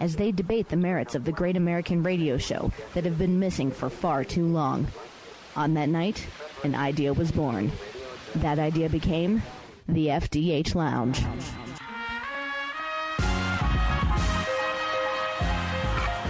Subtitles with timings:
[0.00, 3.70] as they debate the merits of the great American radio show that have been missing
[3.70, 4.86] for far too long.
[5.56, 6.26] On that night,
[6.62, 7.70] an idea was born.
[8.36, 9.42] That idea became
[9.88, 11.22] the FDH Lounge.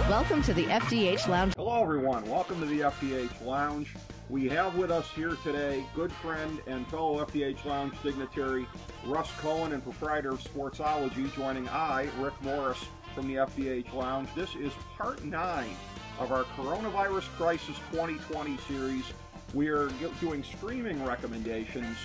[0.07, 1.55] Welcome to the FDH Lounge.
[1.55, 2.29] Hello, everyone.
[2.29, 3.95] Welcome to the FDH Lounge.
[4.29, 8.67] We have with us here today good friend and fellow FDH Lounge dignitary
[9.05, 14.27] Russ Cohen and proprietor of Sportsology, joining I, Rick Morris, from the FDH Lounge.
[14.35, 15.73] This is part nine
[16.19, 19.05] of our Coronavirus Crisis 2020 series.
[19.53, 19.87] We are
[20.19, 21.97] doing streaming recommendations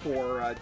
[0.00, 0.56] for uh,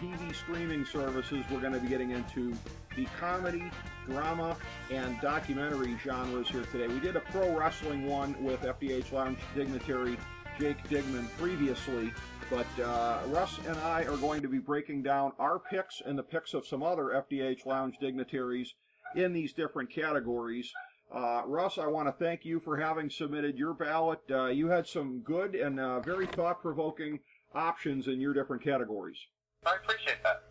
[0.00, 1.44] TV streaming services.
[1.50, 2.54] We're going to be getting into
[2.94, 3.64] the comedy,
[4.06, 4.56] drama,
[4.92, 6.86] and documentary genres here today.
[6.86, 10.16] We did a pro wrestling one with FDH Lounge dignitary
[10.60, 12.12] Jake Digman previously,
[12.48, 16.22] but uh, Russ and I are going to be breaking down our picks and the
[16.22, 18.74] picks of some other FDH Lounge dignitaries
[19.14, 20.72] in these different categories.
[21.12, 24.20] Uh, Russ, I want to thank you for having submitted your ballot.
[24.30, 27.20] Uh, you had some good and uh, very thought-provoking
[27.54, 29.18] options in your different categories.
[29.66, 30.42] I appreciate that.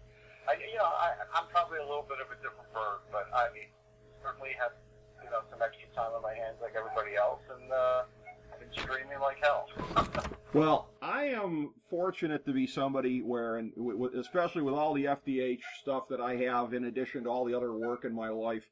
[0.49, 3.53] I, you know, I, I'm probably a little bit of a different bird, but I
[3.53, 3.67] mean,
[4.23, 4.71] certainly have
[5.23, 8.03] you know some extra time on my hands like everybody else, and uh,
[8.53, 9.67] I've been streaming like hell.
[10.53, 13.71] well, I am fortunate to be somebody where, and
[14.15, 17.73] especially with all the FDH stuff that I have, in addition to all the other
[17.73, 18.67] work in my life.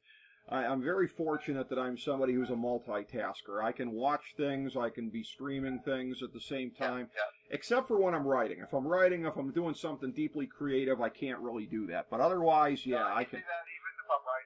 [0.48, 3.62] I, am very fortunate that I'm somebody who's a multitasker.
[3.62, 7.56] I can watch things, I can be streaming things at the same time, yeah, yeah.
[7.56, 8.60] except for when I'm writing.
[8.60, 12.06] If I'm writing, if I'm doing something deeply creative, I can't really do that.
[12.10, 13.40] But otherwise, yeah, no, I can.
[13.40, 14.45] that even if I'm writing,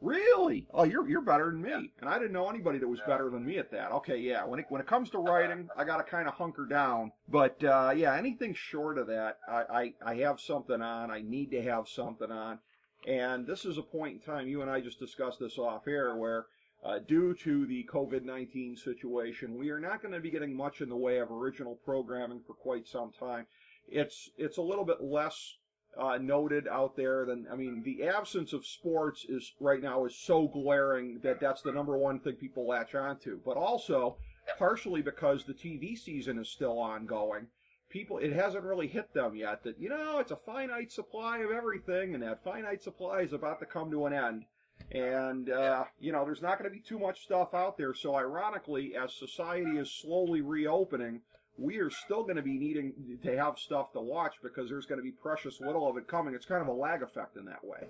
[0.00, 0.66] Really?
[0.74, 3.06] Oh, you're you're better than me, and I didn't know anybody that was Yeah.
[3.06, 3.92] better than me at that.
[3.92, 4.44] Okay, yeah.
[4.44, 7.12] When it when it comes to writing, I got to kind of hunker down.
[7.28, 11.10] But uh, yeah, anything short of that, I, I I have something on.
[11.10, 12.58] I need to have something on.
[13.06, 16.16] And this is a point in time, you and I just discussed this off air,
[16.16, 16.46] where
[16.84, 20.80] uh, due to the COVID 19 situation, we are not going to be getting much
[20.80, 23.46] in the way of original programming for quite some time.
[23.88, 25.56] It's, it's a little bit less
[25.98, 30.16] uh, noted out there then I mean, the absence of sports is right now is
[30.16, 33.40] so glaring that that's the number one thing people latch onto.
[33.44, 34.16] But also,
[34.58, 37.48] partially because the TV season is still ongoing
[37.88, 41.50] people it hasn't really hit them yet that you know it's a finite supply of
[41.50, 44.44] everything and that finite supply is about to come to an end.
[44.92, 47.94] And uh, you know there's not going to be too much stuff out there.
[47.94, 51.22] So ironically as society is slowly reopening
[51.58, 54.98] we are still going to be needing to have stuff to watch because there's going
[54.98, 57.62] to be precious little of it coming it's kind of a lag effect in that
[57.64, 57.86] way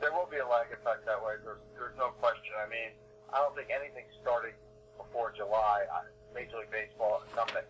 [0.00, 1.38] There will be a lag effect that way.
[1.44, 2.50] There's, there's no question.
[2.58, 2.90] I mean,
[3.32, 4.58] I don't think anything's starting
[4.98, 5.86] before July.
[6.34, 7.64] Major League Baseball, nothing.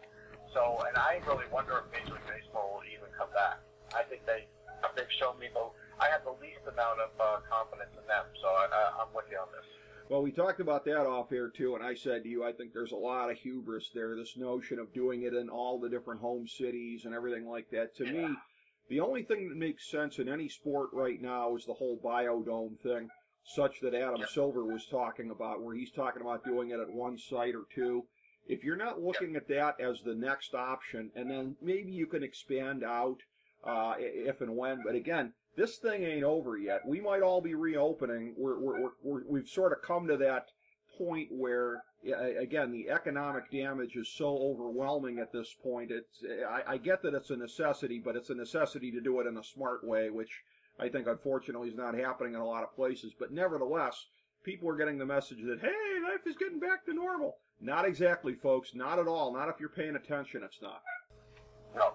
[0.55, 3.61] So, and I really wonder if Major League Baseball will even come back.
[3.93, 4.49] I think they
[4.97, 5.69] they've shown me the
[6.00, 8.27] I have the least amount of uh, confidence in them.
[8.41, 9.69] So I, I, I'm with you on this.
[10.12, 12.75] Well, we talked about that off air too, and I said to you, I think
[12.75, 14.15] there's a lot of hubris there.
[14.15, 17.97] This notion of doing it in all the different home cities and everything like that.
[17.97, 18.28] To me,
[18.91, 22.78] the only thing that makes sense in any sport right now is the whole biodome
[22.83, 23.09] thing,
[23.56, 24.28] such that Adam Yep.
[24.28, 28.05] Silver was talking about, where he's talking about doing it at one site or two.
[28.47, 32.23] If you're not looking at that as the next option, and then maybe you can
[32.23, 33.17] expand out
[33.65, 34.83] uh, if and when.
[34.84, 36.80] But again, this thing ain't over yet.
[36.86, 38.34] We might all be reopening.
[38.36, 40.46] We're, we're, we're, we've sort of come to that
[40.96, 41.82] point where,
[42.38, 45.90] again, the economic damage is so overwhelming at this point.
[45.90, 49.26] It's I, I get that it's a necessity, but it's a necessity to do it
[49.26, 50.30] in a smart way, which
[50.80, 53.12] I think unfortunately is not happening in a lot of places.
[53.19, 54.06] But nevertheless,
[54.44, 57.37] people are getting the message that hey, life is getting back to normal.
[57.60, 58.75] Not exactly, folks.
[58.75, 59.32] Not at all.
[59.32, 60.43] Not if you're paying attention.
[60.44, 60.82] It's not.
[61.75, 61.94] No.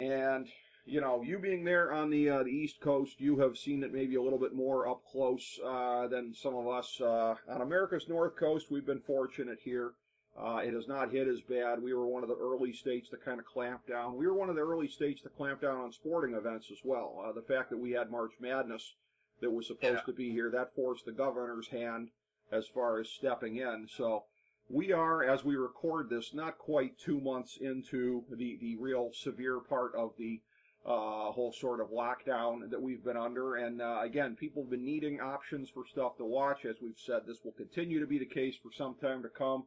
[0.00, 0.46] And
[0.86, 3.92] you know, you being there on the uh, the East Coast, you have seen it
[3.92, 8.08] maybe a little bit more up close uh, than some of us uh, on America's
[8.08, 8.70] North Coast.
[8.70, 9.92] We've been fortunate here.
[10.38, 11.82] Uh, it has not hit as bad.
[11.82, 14.16] We were one of the early states to kind of clamp down.
[14.16, 17.24] We were one of the early states to clamp down on sporting events as well.
[17.26, 18.94] Uh, the fact that we had March Madness
[19.40, 20.06] that was supposed Yeah.
[20.06, 22.10] to be here that forced the governor's hand
[22.52, 23.88] as far as stepping in.
[23.88, 24.24] So
[24.68, 29.58] we are, as we record this, not quite two months into the the real severe
[29.58, 30.40] part of the
[30.86, 33.56] uh, whole sort of lockdown that we've been under.
[33.56, 36.64] And uh, again, people have been needing options for stuff to watch.
[36.64, 39.64] As we've said, this will continue to be the case for some time to come.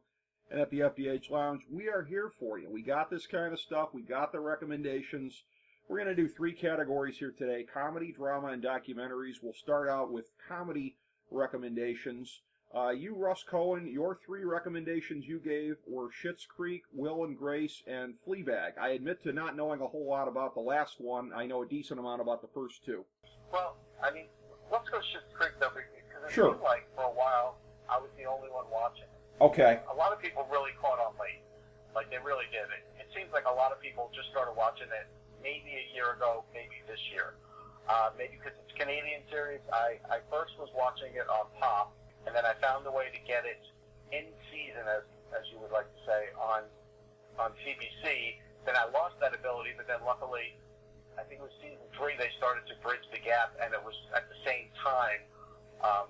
[0.50, 2.70] And at the FDH Lounge, we are here for you.
[2.70, 3.90] We got this kind of stuff.
[3.92, 5.44] We got the recommendations.
[5.88, 9.42] We're going to do three categories here today comedy, drama, and documentaries.
[9.42, 10.96] We'll start out with comedy
[11.30, 12.40] recommendations.
[12.72, 17.82] Uh, you, Russ Cohen, your three recommendations you gave were Schitt's Creek, Will and Grace,
[17.88, 18.78] and Fleabag.
[18.80, 21.32] I admit to not knowing a whole lot about the last one.
[21.34, 23.04] I know a decent amount about the first two.
[23.52, 24.26] Well, I mean,
[24.70, 25.90] let's go Schitt's Creek though, because
[26.22, 26.54] it Sure.
[26.54, 27.58] seemed like for a while
[27.90, 29.10] I was the only one watching.
[29.40, 29.80] Okay.
[29.90, 31.42] A lot of people really caught on late,
[31.96, 32.70] like they really did.
[32.70, 35.10] It, it seems like a lot of people just started watching it
[35.42, 37.34] maybe a year ago, maybe this year.
[37.90, 39.58] Uh, maybe because it's a Canadian series.
[39.74, 41.90] I, I first was watching it on Pop,
[42.26, 43.60] and then I found a way to get it
[44.12, 46.62] in season, as as you would like to say, on
[47.38, 48.36] on CBC.
[48.66, 50.52] Then I lost that ability, but then luckily,
[51.16, 53.96] I think it was season three they started to bridge the gap, and it was
[54.14, 55.22] at the same time
[55.80, 56.06] um,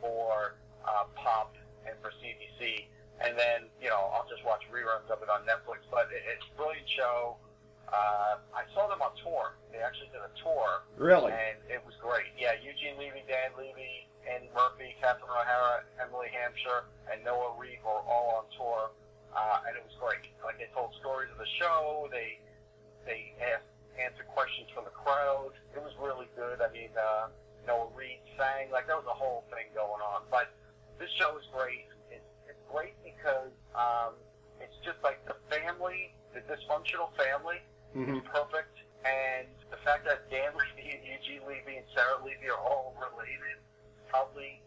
[0.00, 0.56] for
[0.88, 1.52] uh, Pop
[1.84, 2.88] and for CBC.
[3.20, 5.84] And then you know I'll just watch reruns of it on Netflix.
[5.90, 7.36] But it, it's a brilliant show.
[7.92, 9.52] Uh, I saw them on tour.
[9.68, 11.28] They actually did a tour Really?
[11.28, 12.32] and it was great.
[12.40, 14.01] Yeah, Eugene Levy, Dan Levy,
[15.12, 18.88] Catherine O'Hara, Emily Hampshire, and Noah Reid were all on tour,
[19.36, 20.24] uh, and it was great.
[20.40, 22.08] Like they told stories of the show.
[22.08, 22.40] They
[23.04, 23.68] they asked
[24.00, 25.52] answered questions from the crowd.
[25.76, 26.64] It was really good.
[26.64, 27.28] I mean, uh,
[27.68, 30.24] Noah Reid sang like there was a whole thing going on.
[30.32, 30.48] But
[30.96, 31.92] this show is great.
[32.08, 34.16] It's it's great because um,
[34.64, 37.60] it's just like the family, the dysfunctional family
[37.92, 38.80] hmm perfect.
[39.04, 43.60] And the fact that Dan Levy and Eugene Levy and Sarah Levy are all related
[44.08, 44.61] probably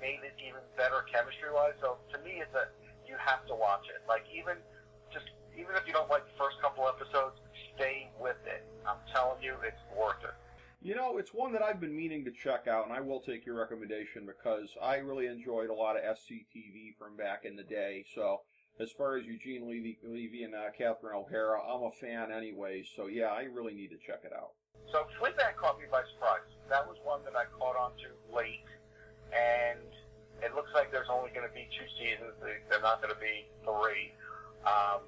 [0.00, 1.76] made it even better chemistry wise.
[1.80, 2.72] So to me, it's a
[3.06, 4.02] you have to watch it.
[4.08, 4.56] Like even
[5.12, 7.38] just even if you don't like the first couple episodes,
[7.76, 8.64] stay with it.
[8.88, 10.34] I'm telling you, it's worth it.
[10.82, 13.44] You know, it's one that I've been meaning to check out, and I will take
[13.44, 18.06] your recommendation because I really enjoyed a lot of SCTV from back in the day.
[18.14, 18.40] So,
[18.80, 22.82] as far as Eugene Levy, Levy and uh, Catherine O'Hara, I'm a fan anyway.
[22.96, 24.52] So, yeah, I really need to check it out.
[24.90, 26.48] So Fleabag caught me by surprise.
[26.68, 28.66] That was one that I caught on to late,
[29.32, 29.78] and
[30.42, 32.32] it looks like there's only going to be two seasons.
[32.42, 34.12] They- They're not going to be three.
[34.64, 35.00] Um,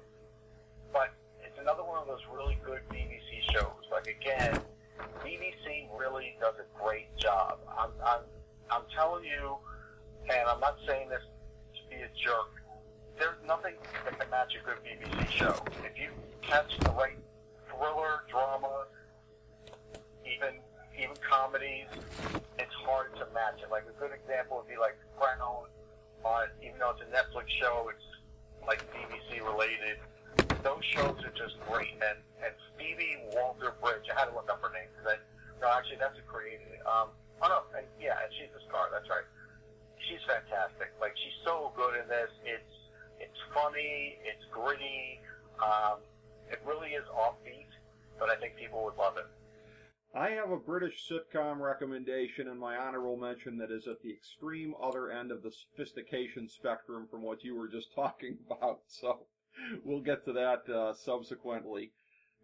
[0.91, 3.83] but it's another one of those really good BBC shows.
[3.91, 4.59] Like again,
[5.23, 7.59] BBC really does a great job.
[7.77, 8.21] I'm, I'm,
[8.71, 9.57] I'm telling you,
[10.29, 11.21] and I'm not saying this
[11.75, 12.49] to be a jerk.
[13.17, 13.75] There's nothing
[14.05, 15.55] that can match a good BBC show.
[15.85, 16.09] If you
[16.41, 17.17] catch the right
[17.69, 18.82] thriller, drama,
[23.33, 23.69] match it.
[23.73, 25.67] Like a good example would be like Crown.
[26.23, 28.07] On even though it's a Netflix show, it's
[28.63, 29.99] like BBC related.
[30.63, 31.99] Those shows are just great.
[31.99, 35.17] And and Phoebe Waller-Bridge, I had to look up her name because I
[35.59, 36.79] no actually that's a created.
[36.87, 37.11] Um,
[37.43, 38.87] oh no, and yeah, and she's the star.
[38.87, 39.27] That's right.
[40.07, 40.95] She's fantastic.
[41.03, 42.31] Like she's so good in this.
[42.47, 42.75] It's
[43.19, 44.15] it's funny.
[44.23, 45.19] It's gritty.
[45.59, 45.99] Um,
[46.47, 47.67] it really is offbeat,
[48.19, 49.27] but I think people would love it.
[50.15, 54.75] I have a British sitcom recommendation in my honorable mention that is at the extreme
[54.79, 58.81] other end of the sophistication spectrum from what you were just talking about.
[58.85, 59.25] So
[59.83, 61.93] we'll get to that uh, subsequently.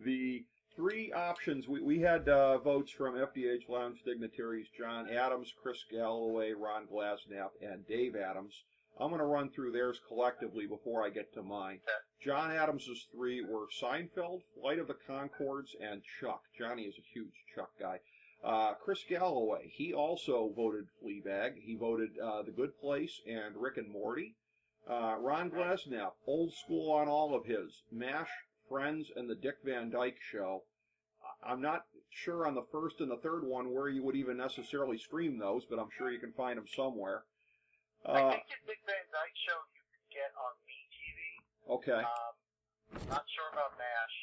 [0.03, 0.45] The
[0.75, 6.53] three options we, we had uh, votes from FDH Lounge dignitaries John Adams, Chris Galloway,
[6.53, 8.63] Ron Glasnap, and Dave Adams.
[8.99, 11.79] I'm going to run through theirs collectively before I get to mine.
[12.21, 16.41] John Adams's three were Seinfeld, Flight of the Conchords, and Chuck.
[16.57, 17.99] Johnny is a huge Chuck guy.
[18.43, 21.61] Uh, Chris Galloway, he also voted Fleabag.
[21.63, 24.35] He voted uh, The Good Place and Rick and Morty.
[24.89, 27.83] Uh, Ron Glasnap, old school on all of his.
[27.91, 28.29] MASH,
[28.67, 30.63] Friends, and The Dick Van Dyke Show.
[31.43, 34.97] I'm not sure on the first and the third one where you would even necessarily
[34.97, 37.23] stream those, but I'm sure you can find them somewhere.
[38.07, 41.19] I Uh, think the Big Van Dyke show you can get on MeTV.
[41.79, 42.01] okay.
[42.03, 42.33] Um,
[43.11, 44.15] not sure about MASH,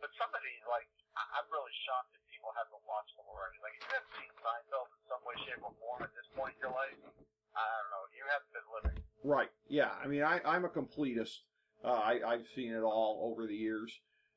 [0.00, 3.58] but somebody like I- I'm really shocked that people haven't watched them already.
[3.58, 6.54] Like if you haven't seen Seinfeld in some way, shape, or form at this point
[6.54, 6.94] in your life,
[7.56, 8.04] I don't know.
[8.14, 9.04] You haven't been living.
[9.24, 9.50] Right.
[9.66, 9.90] Yeah.
[9.98, 11.42] I mean, I, I'm a completist.
[11.82, 13.90] Uh, I, I've seen it all over the years.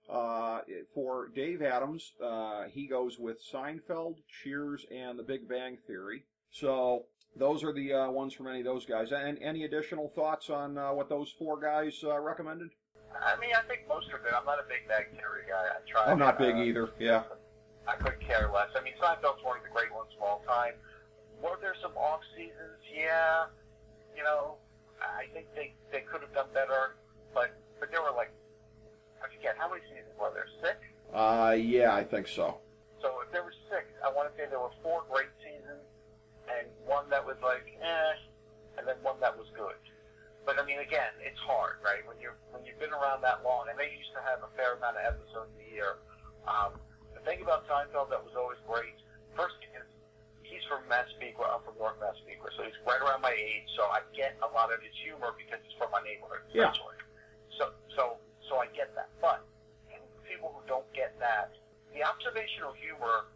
[0.10, 0.62] Uh,
[0.96, 6.26] for Dave Adams, uh, he goes with Seinfeld, Cheers, and The Big Bang Theory.
[6.50, 9.12] So those are the uh, ones from any of those guys.
[9.12, 12.70] And any additional thoughts on uh, what those four guys uh, recommended?
[13.12, 14.34] I mean, I think most are good.
[14.34, 15.66] I'm not a big Theory guy.
[15.72, 16.12] I try.
[16.12, 16.90] I'm not big uh, either.
[17.00, 17.24] Yeah.
[17.88, 18.70] I could care less.
[18.76, 20.74] I mean, Seinfeld's one of the great ones of all time.
[21.42, 22.80] Were there some off seasons?
[22.88, 23.46] Yeah.
[24.16, 24.58] You know,
[25.02, 26.96] I think they they could have done better,
[27.34, 28.32] but but there were like
[29.24, 30.48] I forget how many seasons were there?
[30.62, 30.78] Six.
[31.14, 32.62] Uh, yeah, I think so.
[33.02, 35.34] So if there were six, I want to say there were four great
[56.54, 56.72] Yeah.
[57.58, 58.18] So so
[58.50, 59.10] so I get that.
[59.22, 59.46] But
[60.28, 61.52] people who don't get that,
[61.94, 63.28] the observational humor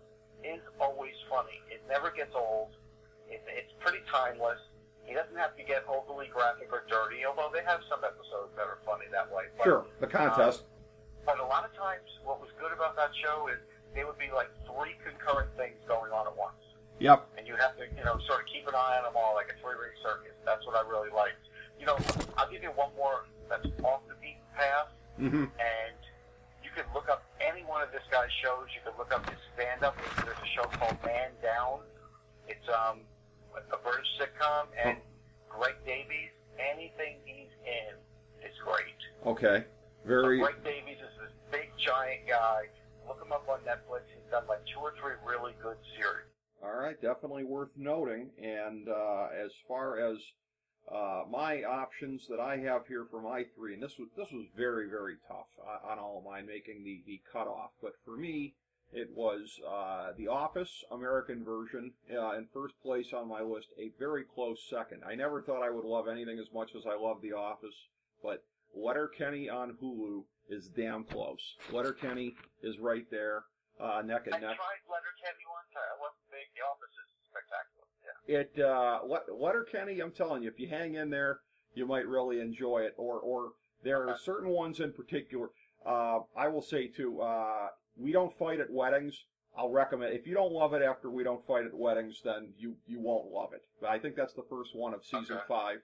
[0.43, 1.59] is always funny.
[1.69, 2.71] It never gets old.
[3.29, 4.59] It, it's pretty timeless.
[5.05, 8.65] He doesn't have to get overly graphic or dirty, although they have some episodes that
[8.65, 9.53] are funny that way.
[9.57, 10.65] But, Sure, the contest.
[10.65, 13.57] Um, but a lot of times, what was good about that show is
[13.93, 16.57] they would be like three concurrent things going on at once
[16.99, 17.27] Yep.
[17.37, 19.51] and you have to, you know, sort of keep an eye on them all like
[19.51, 20.31] a three-ring circus.
[20.45, 21.43] That's what I really liked.
[21.79, 21.97] You know,
[22.61, 25.99] You one more that's off the beaten path, hmm and
[26.63, 28.67] you can look up any one of this guy's shows.
[28.73, 29.95] You can look up his stand-up.
[30.23, 31.79] There's a show called Man Down.
[32.47, 32.99] It's um
[33.55, 34.97] a British sitcom, and
[35.49, 36.31] Greg Davies.
[36.55, 37.93] Anything he's in
[38.47, 38.99] is great.
[39.25, 39.65] Okay.
[40.05, 40.39] Very.
[40.39, 42.71] Greg Davies is this big giant guy.
[43.07, 44.07] Look him up on Netflix.
[44.07, 46.31] He's done like two or three really good series.
[46.63, 48.29] All right, definitely worth noting.
[48.41, 50.17] And uh, as far as
[50.93, 54.45] uh, my options that I have here for my three, and this was this was
[54.55, 55.47] very very tough
[55.89, 57.71] on all of mine making the the cutoff.
[57.81, 58.53] But for me,
[58.93, 63.67] it was uh, The Office American version uh, in first place on my list.
[63.79, 65.01] A very close second.
[65.07, 67.75] I never thought I would love anything as much as I love The Office,
[68.21, 68.43] but
[68.75, 71.41] Letterkenny on Hulu is damn close.
[71.71, 73.45] Letterkenny is right there,
[73.81, 74.55] uh, neck I and neck.
[74.59, 75.73] tried Letterkenny once.
[75.73, 76.45] I wasn't big.
[76.53, 76.84] The Office is spectacular.
[76.84, 76.84] Yeah.
[78.27, 81.39] It uh Let- Letterkenny, I'm telling you, if you hang in there,
[81.73, 82.93] you might really enjoy it.
[82.97, 83.51] Or or
[83.83, 85.49] there are certain ones in particular.
[85.85, 87.21] Uh, I will say too.
[87.21, 87.67] Uh,
[87.97, 89.15] we don't fight at weddings.
[89.57, 92.75] I'll recommend if you don't love it after we don't fight at weddings, then you
[92.87, 93.61] you won't love it.
[93.79, 95.45] But I think that's the first one of season Okay.
[95.47, 95.77] five.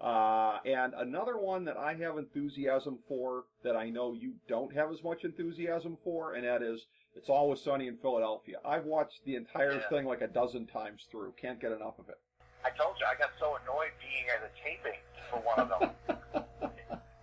[0.00, 4.90] Uh, and another one that I have enthusiasm for that I know you don't have
[4.90, 8.58] as much enthusiasm for, and that is It's Always Sunny in Philadelphia.
[8.64, 9.88] I've watched the entire Yeah.
[9.88, 11.32] thing like a dozen times through.
[11.32, 12.18] Can't get enough of it.
[12.64, 15.00] I told you I got so annoyed being at a taping
[15.30, 15.94] for one of them.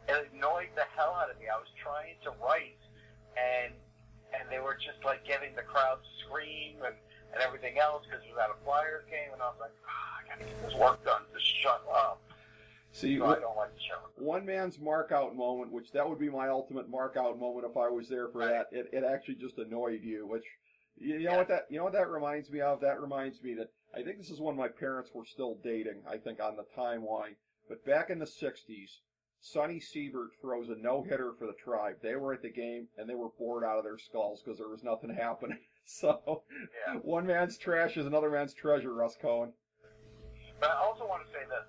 [0.10, 1.48] it annoyed the hell out of me.
[1.48, 2.78] I was trying to write,
[3.38, 3.74] and
[4.34, 6.96] and they were just like getting the crowd to scream and,
[7.34, 10.20] and everything else because it was at a Flyers game, and I was like, ah,
[10.20, 11.22] I got to get this work done.
[11.34, 12.20] Just shut up.
[12.98, 14.00] See, So I don't like the show.
[14.16, 17.78] one man's mark out moment, which that would be my ultimate mark out moment if
[17.78, 18.50] I was there for Right.
[18.50, 18.68] that.
[18.72, 20.46] It, it actually just annoyed you, which
[20.96, 21.38] you, you know Yeah.
[21.38, 22.82] what that you know what that reminds me of.
[22.82, 26.02] That reminds me that I think this is when my parents were still dating.
[26.10, 27.36] I think on the timeline,
[27.70, 28.90] but back in the '60s,
[29.42, 31.98] Sonny Siebert throws a no hitter for the Tribe.
[32.02, 34.70] They were at the game and they were bored out of their skulls because there
[34.70, 35.60] was nothing happening.
[35.86, 36.42] So
[36.88, 36.96] Yeah.
[37.04, 38.92] one man's trash is another man's treasure.
[38.92, 39.54] Russ Cohen.
[40.60, 41.68] But I also want to say that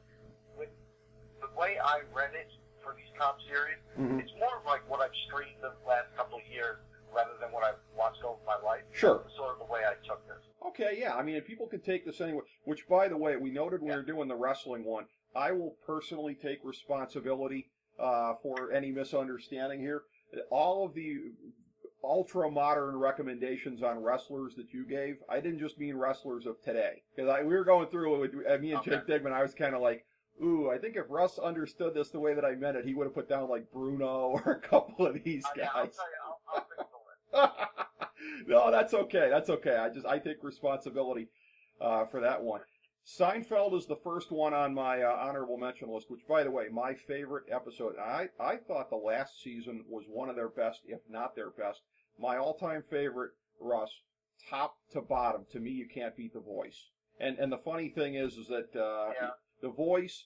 [1.59, 2.49] way I read it
[2.83, 4.21] for these top series, Mhm.
[4.23, 6.79] it's more of like what I've streamed the last couple of years
[7.13, 8.85] rather than what I've watched over my life.
[8.93, 9.19] Sure.
[9.25, 10.45] That's sort of the way I took this.
[10.67, 11.17] Okay, yeah.
[11.17, 13.89] I mean, if people can take this anyway, which, by the way, we noted when
[13.89, 13.97] we Yeah.
[13.97, 20.05] were doing the wrestling one, I will personally take responsibility uh, for any misunderstanding here.
[20.51, 21.33] All of the
[22.05, 27.03] ultra modern recommendations on wrestlers that you gave, I didn't just mean wrestlers of today.
[27.17, 29.33] Because we were going through it with uh, me and Jake Digman.
[29.33, 30.07] I was kind of like,
[30.43, 33.05] ooh, I think if Russ understood this the way that I meant it, he would
[33.07, 35.97] have put down like Bruno or a couple of these Uh, yeah, I'll guys.
[35.97, 36.91] you, I'll, I'll fix
[37.33, 37.53] the list.
[38.49, 39.29] no, that's okay.
[39.31, 39.77] That's okay.
[39.77, 41.29] I just I take responsibility
[41.81, 42.61] uh, for that one.
[43.07, 46.11] Seinfeld is the first one on my uh, honorable mention list.
[46.11, 47.95] Which, by the way, my favorite episode.
[47.99, 51.81] I I thought the last season was one of their best, if not their best.
[52.21, 53.31] My all-time favorite,
[53.61, 53.91] Russ,
[54.51, 55.47] top to bottom.
[55.53, 56.91] To me, you can't beat the voice.
[57.19, 59.31] And and the funny thing is, is that uh, Yeah.
[59.61, 60.25] The voice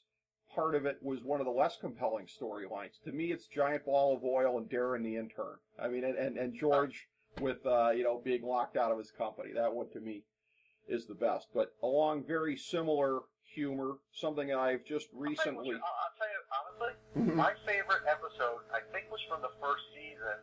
[0.55, 3.01] part of it was one of the less compelling storylines.
[3.05, 5.57] To me, it's Giant Ball of Oil and Darren the intern.
[5.83, 7.09] I mean, and, and, and George
[7.41, 9.51] with, uh, you know, being locked out of his company.
[9.55, 10.25] That one to me
[10.89, 11.49] is the best.
[11.55, 13.21] But along very similar
[13.55, 15.73] humor, something that I've just I'll tell you recently.
[15.77, 20.37] I'll, tell you honestly, my favorite episode, I think, was from the first season,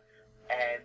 [0.50, 0.82] and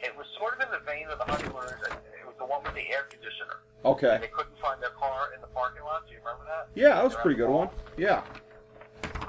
[0.00, 1.80] it was sort of in the vein of the Honeymooners.
[1.88, 3.64] and It was the one with the air conditioner.
[3.84, 4.18] Okay.
[4.20, 6.06] They couldn't find their car in the parking lot.
[6.06, 6.68] Do you remember that?
[6.74, 7.68] Yeah, that was a pretty good one.
[7.96, 8.22] Yeah.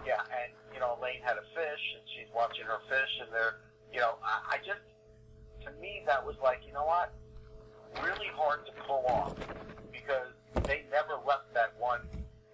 [0.05, 3.61] Yeah, and you know, Elaine had a fish, and she's watching her fish, and they're,
[3.93, 4.81] you know, I, I just,
[5.65, 7.13] to me, that was like, you know what,
[8.01, 9.35] really hard to pull off
[9.91, 10.33] because
[10.65, 12.01] they never left that one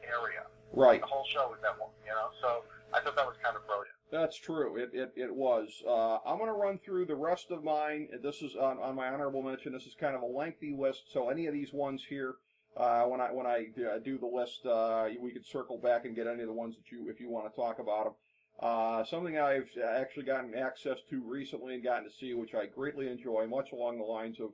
[0.03, 0.43] area.
[0.73, 0.99] Right.
[0.99, 2.29] The whole show was that one, you know.
[2.41, 3.94] So I thought that was kind of brilliant.
[4.11, 4.77] That's true.
[4.77, 5.83] It it, it was.
[5.85, 8.07] Uh, I'm going to run through the rest of mine.
[8.21, 9.73] This is on, on my honorable mention.
[9.73, 12.35] This is kind of a lengthy list, so any of these ones here,
[12.77, 16.15] uh, when I when I uh, do the list, uh, we could circle back and
[16.15, 18.13] get any of the ones that you if you want to talk about them.
[18.59, 23.09] Uh, something I've actually gotten access to recently and gotten to see, which I greatly
[23.09, 24.51] enjoy, much along the lines of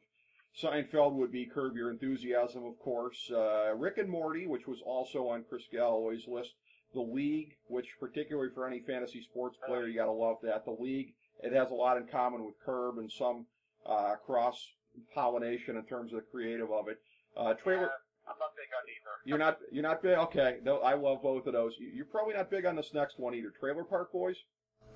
[0.60, 3.32] Seinfeld would be Curb Your Enthusiasm, of course.
[3.32, 6.56] Uh, Rick and Morty, which was also on Chris Galloway's list.
[6.94, 10.66] The League, which particularly for any fantasy sports player, you gotta love that.
[10.66, 13.46] The League, it has a lot in common with Curb and some
[13.86, 14.68] uh, cross
[15.14, 17.00] pollination in terms of the creative of it.
[17.38, 17.84] Uh, trailer.
[17.84, 19.12] Yeah, I'm not big on either.
[19.26, 19.58] You're not.
[19.72, 20.18] You're not big.
[20.18, 20.58] Okay.
[20.64, 21.74] No, I love both of those.
[21.80, 23.54] You- You're probably not big on this next one either.
[23.58, 24.36] Trailer Park Boys.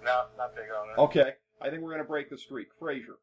[0.04, 0.98] No, not big on it.
[1.02, 1.34] Okay.
[1.62, 2.68] I think we're gonna break the streak.
[2.80, 3.16] Frasier.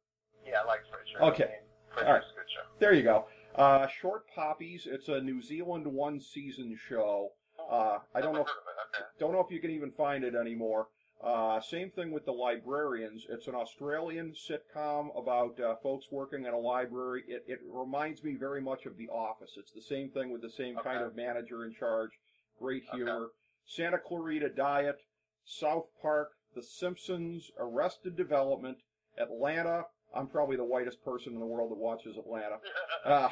[0.46, 1.28] Yeah, I like Frasier.
[1.28, 1.44] Okay.
[1.44, 1.56] I mean,
[1.94, 2.22] Frasier's All right.
[2.22, 2.60] good show.
[2.78, 3.26] There you go.
[3.54, 4.86] Uh, Short Poppies.
[4.90, 7.32] It's a New Zealand one season show.
[7.70, 8.40] Uh, I don't know.
[8.42, 8.96] If, heard of it.
[9.00, 9.06] Okay.
[9.20, 10.88] don't know if you can even find it anymore.
[11.24, 13.26] Uh, same thing with the Librarians.
[13.28, 17.22] It's an Australian sitcom about uh, folks working at a library.
[17.28, 19.52] It, it reminds me very much of The Office.
[19.56, 22.10] It's the same thing with the same kind of manager in charge.
[22.58, 22.98] Great Okay.
[23.04, 23.28] humor.
[23.64, 24.96] Santa Clarita Diet,
[25.44, 28.78] South Park, The Simpsons, Arrested Development,
[29.16, 29.84] Atlanta.
[30.14, 32.56] I'm probably the whitest person in the world that watches Atlanta.
[33.04, 33.28] Uh,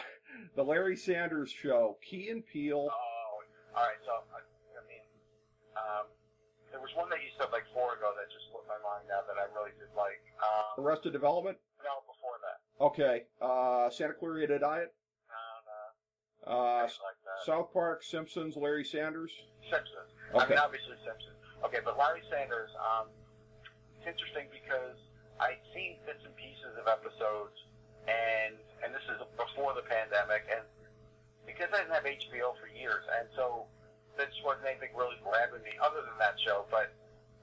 [0.56, 2.88] the Larry Sanders Show, Key and Peele.
[2.90, 3.09] Oh,
[3.76, 4.00] all right.
[4.06, 5.04] So, I, I mean,
[5.76, 6.06] um,
[6.70, 9.22] there was one that you said like four ago that just slipped my mind now
[9.26, 10.22] that I really did like.
[10.38, 11.58] Um, Arrested Development.
[11.82, 12.58] no, before that.
[12.78, 13.26] Okay.
[13.42, 14.94] Uh, Santa Clarita Diet.
[15.28, 15.80] No, no.
[16.46, 17.44] Uh, like that.
[17.44, 19.32] South Park, Simpsons, Larry Sanders.
[19.68, 20.10] Simpsons.
[20.34, 20.44] Okay.
[20.44, 21.36] I mean, obviously Simpsons.
[21.66, 23.12] Okay, but Larry Sanders, um,
[23.98, 24.96] it's interesting because
[25.36, 27.52] I'd seen bits and pieces of episodes,
[28.08, 30.64] and and this is before the pandemic, and
[31.60, 33.68] because I didn't have HBO for years, and so
[34.16, 36.64] this wasn't anything really grabbing me other than that show.
[36.72, 36.96] But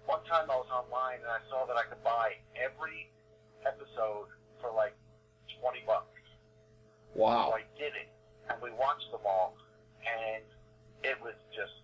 [0.10, 3.14] one time I was online and I saw that I could buy every
[3.62, 4.98] episode for like
[5.62, 6.18] twenty bucks.
[7.14, 7.54] Wow!
[7.54, 8.10] So I did it,
[8.50, 9.54] and we watched them all,
[10.02, 10.42] and
[11.06, 11.78] it was just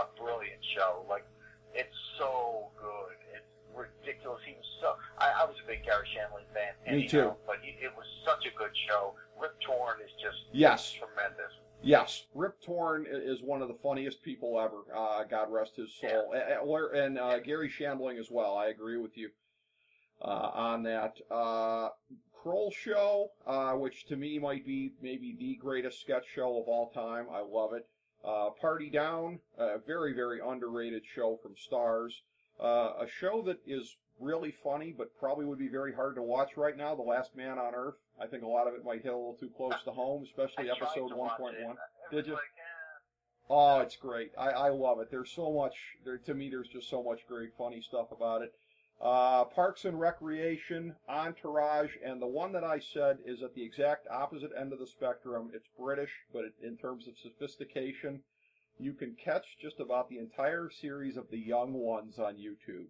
[0.00, 1.04] a brilliant show.
[1.04, 1.28] Like,
[1.76, 3.20] it's so good.
[3.36, 4.40] It's ridiculous.
[4.48, 4.96] He was so.
[5.20, 6.72] I, I was a big Garry Shandling fan.
[6.88, 7.30] Me anyhow, too.
[7.44, 9.12] But he, it was such a good show.
[9.36, 10.92] Rip Torn is just Yes.
[10.96, 11.52] tremendous.
[11.84, 12.24] Yes.
[12.34, 14.78] Rip Torn is one of the funniest people ever.
[14.96, 16.32] Uh, God rest his soul.
[16.34, 18.56] A- And uh, Garry Shandling as well.
[18.56, 19.30] I agree with you
[20.22, 21.16] uh, on that.
[21.30, 21.90] Uh,
[22.42, 26.90] Kroll Show, uh, which to me might be maybe the greatest sketch show of all
[26.90, 27.26] time.
[27.32, 27.86] I love it.
[28.26, 32.12] Uh, Party Down, a very, very underrated show from Starz.
[32.58, 36.56] Uh, a show that is really funny, but probably would be very hard to watch
[36.56, 36.94] right now.
[36.94, 37.94] The Last Man on Earth.
[38.20, 40.70] I think a lot of it might hit a little too close to home, especially
[40.70, 41.66] episode to one watch point it.
[41.66, 41.76] one.
[42.12, 42.32] It Did you?
[42.34, 43.50] Like, eh.
[43.50, 44.32] Oh, it's great.
[44.38, 45.10] I, I love it.
[45.10, 45.74] There's so much.
[46.04, 48.52] There to me, there's just so much great, funny stuff about it.
[49.02, 54.06] Uh, Parks and Recreation, Entourage, and the one that I said is at the exact
[54.08, 55.50] opposite end of the spectrum.
[55.52, 58.20] It's British, but it, in terms of sophistication,
[58.78, 62.86] you can catch just about the entire series of The Young Ones on YouTube.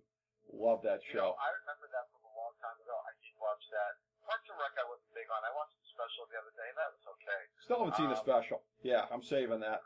[0.55, 1.43] Love that You know, show.
[1.43, 2.95] I remember that from a long time ago.
[2.95, 3.93] I did watch that.
[4.25, 5.41] Parks and Rec I wasn't big on.
[5.45, 6.69] I watched the special the other day.
[6.71, 7.41] And that was okay.
[7.67, 8.59] Still haven't seen the um, special.
[8.87, 9.83] Yeah, I'm saving that.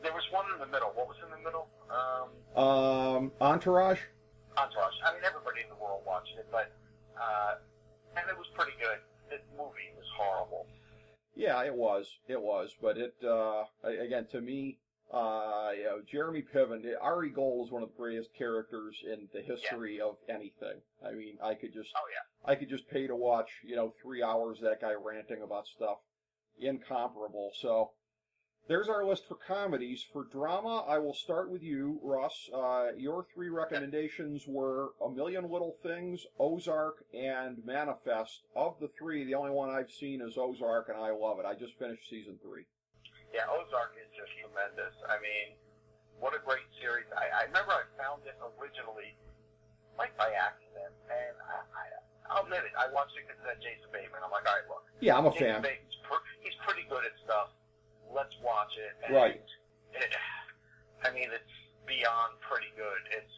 [0.00, 0.92] There was one in the middle.
[0.96, 1.68] What was in the middle?
[1.90, 4.00] Um, Um, Entourage.
[4.56, 4.96] Entourage.
[5.04, 6.70] I mean, everybody in the world watched it, but
[7.18, 7.56] uh,
[8.16, 8.98] and it was pretty good.
[9.30, 10.66] The movie was horrible.
[11.34, 12.06] Yeah, it was.
[12.28, 12.74] It was.
[12.80, 14.78] But it, uh, again, to me,
[15.14, 19.42] uh, you know, Jeremy Piven, Ari Gold is one of the greatest characters in the
[19.42, 20.80] history of anything.
[21.06, 22.52] I mean, I could just, Oh yeah.
[22.52, 25.66] I could just pay to watch, you know, three hours of that guy ranting about
[25.66, 25.98] stuff.
[26.58, 27.52] Incomparable.
[27.60, 27.90] So,
[28.66, 30.04] there's our list for comedies.
[30.10, 32.48] For drama, I will start with you, Russ.
[32.52, 38.40] Uh, your three recommendations were A Million Little Things, Ozark, and Manifest.
[38.56, 41.44] Of the three, the only one I've seen is Ozark, and I love it.
[41.44, 42.64] I just finished season three.
[43.34, 44.94] Yeah, Ozark is just tremendous.
[45.10, 45.58] I mean,
[46.22, 47.10] what a great series.
[47.18, 49.18] I, I remember I found it originally,
[49.98, 51.84] like by accident, and I, I,
[52.30, 54.22] I'll admit it, I watched it because of that Jason Bateman.
[54.22, 55.66] I'm like, all right, look, Yeah, I'm a Jason fan.
[55.66, 57.50] Bateman's pr- he's pretty good at stuff.
[58.06, 58.94] Let's watch it.
[59.02, 59.42] And Right.
[59.98, 60.10] It,
[61.02, 61.54] I mean, it's
[61.90, 63.02] beyond pretty good.
[63.18, 63.34] It's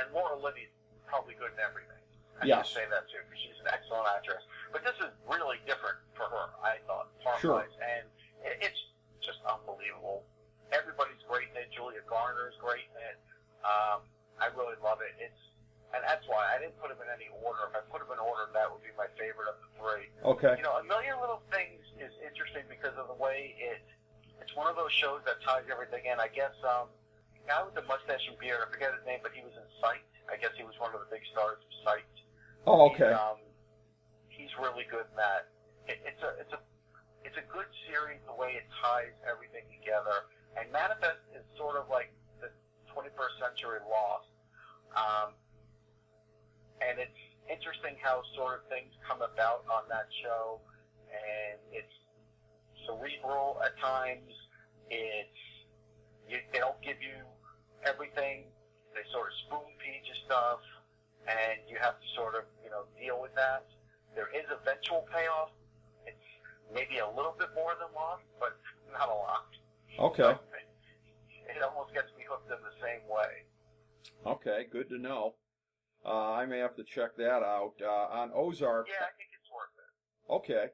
[0.00, 0.72] and Laura Linney's
[1.04, 2.00] probably good in everything.
[2.40, 2.68] I Yes.
[2.72, 4.40] should say that too because she's an excellent actress.
[4.72, 6.48] But this is really different for her.
[6.64, 7.60] I thought part Sure.
[7.60, 8.04] wise, and
[8.46, 8.80] it, it's
[9.28, 10.24] just unbelievable.
[10.72, 11.68] Everybody's great in it.
[11.76, 13.18] Julia Garner's great in it.
[13.60, 14.08] Um,
[14.40, 15.12] I really love it.
[15.20, 15.36] It's
[15.92, 17.64] and that's why I didn't put them in any order.
[17.72, 20.12] If I put them in order, that would be my favorite of the three.
[20.20, 20.60] Okay.
[20.60, 23.80] You know, A Million Little Things is interesting because of the way it.
[24.36, 26.20] It's one of those shows that ties everything in.
[26.20, 26.92] I guess um,
[27.32, 29.64] the guy with the mustache and beard, I forget his name, but he was in
[29.80, 30.04] Psych.
[30.28, 32.12] I guess he was one of the big stars of Psych.
[32.68, 33.08] Oh, okay.
[33.08, 33.40] He's, um,
[34.28, 35.48] he's really good in that.
[35.88, 36.37] It, it's a
[48.78, 50.62] things come about on that show.
[51.10, 51.94] And it's
[52.86, 54.30] cerebral at times.
[54.90, 55.42] It's
[56.28, 57.26] you, they don't give you
[57.82, 58.46] everything.
[58.94, 60.62] They sort of spoon feed you stuff,
[61.26, 63.66] and you have to sort of you know deal with that.
[64.14, 65.50] There is eventual payoff.
[66.06, 66.28] It's
[66.72, 68.56] maybe a little bit more than Lost, but
[68.92, 69.48] not a lot.
[70.12, 70.22] Okay.
[70.22, 70.66] So it,
[71.56, 73.48] it almost gets me hooked in the same way.
[74.26, 75.34] Okay, good to know.
[76.08, 77.74] Uh, I may have to check that out.
[77.84, 77.86] Uh,
[78.20, 80.50] on Ozark, Yeah, I think it's worth it.
[80.52, 80.66] okay.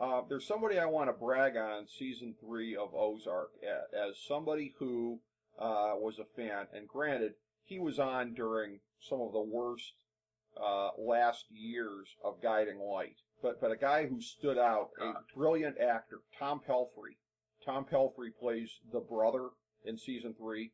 [0.00, 3.50] Uh, there's somebody I want to brag on season three of Ozark
[3.94, 5.20] as somebody who
[5.58, 6.66] uh, was a fan.
[6.74, 7.32] And granted,
[7.64, 9.92] he was on during some of the worst
[10.60, 13.16] uh, last years of Guiding Light.
[13.42, 17.16] But but a guy who stood out, a brilliant actor, Tom Pelphrey.
[17.64, 19.48] Tom Pelphrey plays the brother
[19.84, 20.72] in season three.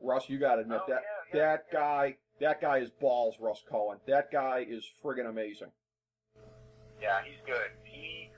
[0.00, 1.02] Russ, you got to admit Oh, that
[1.34, 1.78] yeah, yeah, that yeah.
[1.78, 3.36] guy that guy is balls.
[3.40, 3.98] Russ Cohen.
[4.06, 5.72] That guy is friggin' amazing.
[7.00, 7.70] Yeah, he's good.
[7.84, 8.30] He,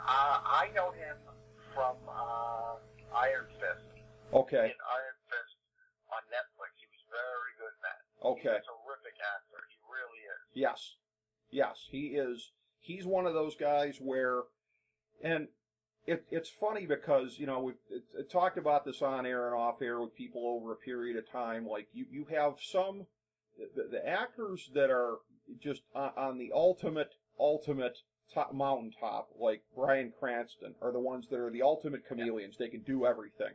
[0.00, 1.16] uh, I know him
[1.74, 2.78] from uh,
[3.16, 3.86] Iron Fist.
[4.32, 4.70] Okay.
[4.70, 5.56] In Iron Fist
[6.12, 8.00] on Netflix, he was very good in that.
[8.22, 8.56] Okay.
[8.58, 9.60] He's a terrific actor.
[9.70, 10.42] He really is.
[10.54, 10.94] Yes.
[11.50, 12.52] Yes, he is.
[12.80, 14.42] He's one of those guys where,
[15.22, 15.48] and
[16.06, 19.54] it, it's funny because you know we've it, it talked about this on air and
[19.54, 21.66] off air with people over a period of time.
[21.66, 23.06] Like you, you have some
[23.74, 25.16] the, the actors that are
[25.60, 27.98] just on, on the ultimate ultimate
[28.32, 32.56] top mountaintop, like Bryan Cranston, are the ones that are the ultimate chameleons.
[32.58, 33.54] They can do everything.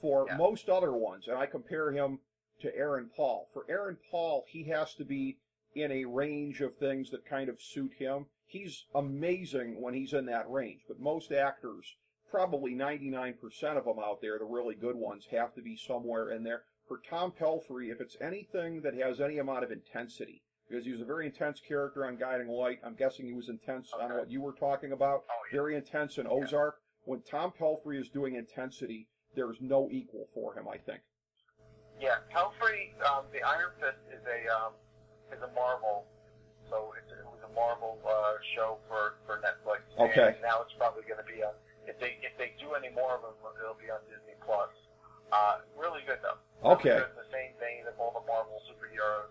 [0.00, 0.36] For Yeah.
[0.36, 2.20] most other ones, and I compare him
[2.60, 3.48] to Aaron Paul.
[3.52, 5.38] For Aaron Paul, he has to be
[5.74, 8.26] in a range of things that kind of suit him.
[8.46, 11.96] He's amazing when he's in that range, but most actors,
[12.30, 16.42] probably 99% of them out there, the really good ones, have to be somewhere in
[16.42, 16.64] there.
[16.88, 21.02] For Tom Pelphrey, if it's anything that has any amount of intensity, because he was
[21.02, 24.40] a very intense character on Guiding Light, I'm guessing he was intense on what you
[24.40, 25.58] were talking about, Oh, yeah.
[25.58, 26.76] very intense in Ozark.
[27.04, 31.00] When Tom Pelphrey is doing intensity, there's no equal for him, I think.
[32.00, 34.72] Yeah, Pelphrey, um, the Iron Fist is a um,
[35.32, 36.06] is a Marvel,
[36.70, 39.82] so it's, it was a Marvel uh, show for for Netflix.
[39.98, 40.32] Okay.
[40.36, 41.52] And now it's probably going to be on.
[41.84, 44.70] If they if they do any more of them, it'll be on Disney Plus.
[45.32, 46.38] Uh, really good though.
[46.64, 46.88] Okay.
[46.88, 49.30] Good the same vein of all the Marvel superheroes.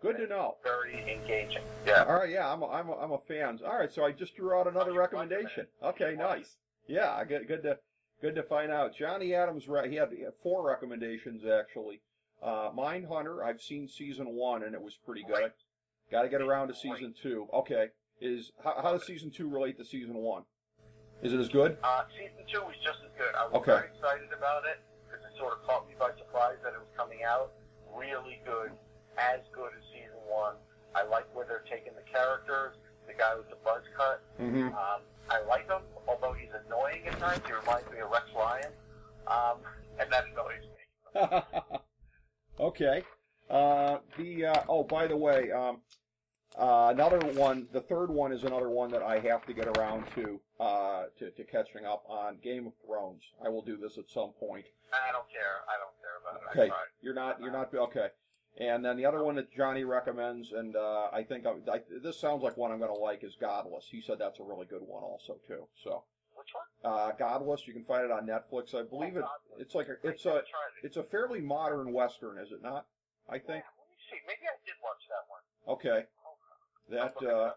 [0.00, 0.56] Good to know.
[0.62, 1.62] Very engaging.
[1.86, 2.04] Yeah.
[2.06, 3.58] All right, yeah, I'm a, I'm a, I'm a fan.
[3.66, 5.66] All right, so I just drew out another recommendation.
[5.82, 6.56] Okay, nice.
[6.86, 7.78] Yeah, good good to
[8.20, 8.94] good to find out.
[8.94, 12.00] Johnny Adams, re- he had, he had four recommendations actually.
[12.42, 15.52] Uh, Mindhunter, I've seen season one and it was pretty good.
[16.10, 17.46] Got to get around to season two.
[17.54, 17.86] Okay,
[18.20, 20.42] is how, how does season two relate to season one?
[21.22, 21.78] Is it as good?
[21.82, 23.34] Uh, season two was just as good.
[23.34, 23.72] I was Okay.
[23.72, 24.80] very excited about it
[25.44, 27.52] sort of caught me by surprise that it was coming out.
[27.92, 28.72] Really good,
[29.18, 30.56] as good as season one.
[30.94, 32.72] I like where they're taking the characters.
[33.06, 34.24] The guy with the buzz cut.
[34.40, 34.68] Mm-hmm.
[34.68, 37.42] Um, I like him, although he's annoying at times.
[37.46, 38.72] He reminds me of Rex Ryan,
[39.26, 39.58] um,
[40.00, 41.78] and that annoys me.
[42.60, 43.02] okay.
[43.50, 45.80] Uh, the uh, oh, by the way, um,
[46.58, 47.66] uh, another one.
[47.72, 51.30] The third one is another one that I have to get around to, uh, to
[51.30, 53.22] to catching up on Game of Thrones.
[53.44, 54.64] I will do this at some point.
[54.92, 55.62] I don't care.
[55.68, 56.60] I don't care about it.
[56.60, 58.08] Okay, you're not you're not okay.
[58.56, 62.20] And then the other one that Johnny recommends, and uh, I think I, I, this
[62.20, 63.86] sounds like one I'm going to like, is Godless.
[63.90, 65.66] He said that's a really good one also too.
[65.82, 66.04] So
[66.36, 66.92] Which one?
[66.92, 68.72] uh, Godless, you can find it on Netflix.
[68.72, 69.26] I believe it.
[69.26, 69.58] Godless.
[69.58, 70.86] It's like a, it's a never tried it.
[70.86, 72.86] it's a fairly modern western, is it not?
[73.28, 73.66] I think.
[73.66, 74.22] Yeah, let me see.
[74.22, 75.42] Maybe I did watch that one.
[75.74, 76.06] Okay.
[76.90, 77.14] That.
[77.20, 77.52] It Uh,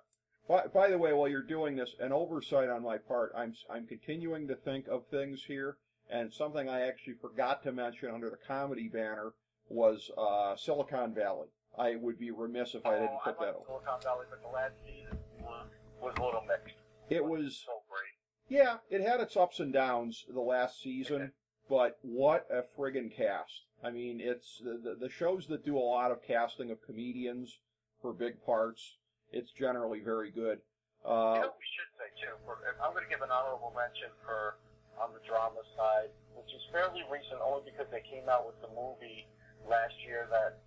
[0.47, 3.33] by, by the way, while you're doing this, an oversight on my part.
[3.35, 5.77] I'm I'm continuing to think of things here,
[6.09, 9.33] and something I actually forgot to mention under the comedy banner
[9.69, 11.47] was uh, Silicon Valley.
[11.77, 13.55] I would be remiss if I didn't oh, put I that.
[13.55, 15.67] like Silicon Valley, but the last season was,
[16.01, 16.75] was a little mixed.
[17.09, 18.57] It was so great.
[18.57, 21.33] yeah, it had its ups and downs the last season,
[21.69, 23.65] but what a friggin' cast!
[23.83, 27.59] I mean, it's the, the the shows that do a lot of casting of comedians
[28.01, 28.95] for big parts.
[29.31, 30.59] It's generally very good.
[31.03, 32.35] You Uh, know we should say too?
[32.45, 34.57] For, I'm going to give an honorable mention for
[34.99, 38.67] on the drama side, which is fairly recent, only because they came out with the
[38.69, 39.27] movie
[39.69, 40.59] last year that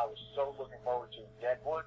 [0.00, 1.22] I was so looking forward to.
[1.40, 1.84] Deadwood.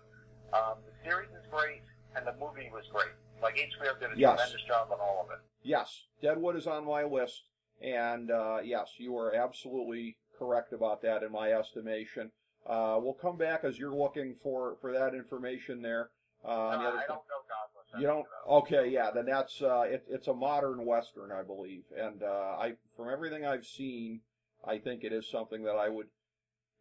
[0.54, 1.82] Um, the series is great,
[2.16, 3.14] and the movie was great.
[3.42, 4.38] Like HBO did a Yes.
[4.38, 5.42] tremendous job on all of it.
[5.64, 7.50] Yes, Deadwood is on my list,
[7.82, 12.32] and uh, yes, you are absolutely correct about that in my estimation.
[12.66, 16.10] Uh, we'll come back as you're looking for, for that information there.
[16.46, 18.00] Uh, on the other I don't know.
[18.00, 18.26] You don't?
[18.50, 19.12] Okay, yeah.
[19.12, 23.46] Then that's uh, it, it's a modern western, I believe, and uh, I from everything
[23.46, 24.22] I've seen,
[24.66, 26.08] I think it is something that I would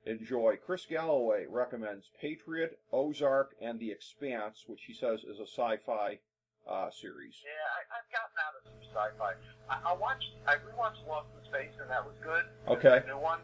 [0.07, 0.57] enjoy.
[0.65, 6.19] Chris Galloway recommends Patriot, Ozark, and The Expanse, which he says is a sci-fi
[6.67, 7.43] uh, series.
[7.45, 9.33] Yeah, I, I've gotten out of some sci-fi.
[9.69, 12.45] I, I watched, I rewatched Lost in Space, and that was good.
[12.69, 13.05] Okay.
[13.07, 13.41] The new one.